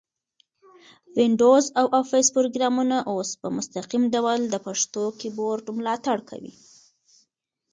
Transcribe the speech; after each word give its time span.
وینډوز 1.15 1.65
او 1.79 1.85
افس 2.01 2.25
پروګرامونه 2.35 2.97
اوس 3.11 3.29
په 3.41 3.47
مستقیم 3.57 4.03
ډول 4.15 4.39
د 4.47 4.55
پښتو 4.65 5.03
کیبورډ 5.19 5.65
ملاتړ 5.77 6.17
کوي. 6.29 6.53